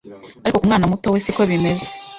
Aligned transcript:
Ariko 0.43 0.57
ku 0.59 0.67
mwana 0.69 0.89
muto 0.91 1.07
we 1.13 1.19
siko 1.25 1.41
bimeze 1.51 1.85